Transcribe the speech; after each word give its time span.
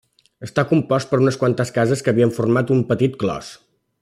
Està 0.45 0.63
compost 0.71 1.11
per 1.11 1.19
unes 1.25 1.37
quantes 1.43 1.73
cases 1.77 2.03
que 2.07 2.15
havien 2.15 2.35
format 2.41 2.77
un 2.79 2.85
petit 2.93 3.23
clos. 3.25 3.57